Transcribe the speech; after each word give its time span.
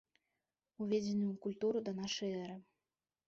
Уведзены 0.85 1.25
ў 1.33 1.35
культуру 1.45 1.77
да 1.89 1.95
нашай 2.01 2.31
эры. 2.43 2.57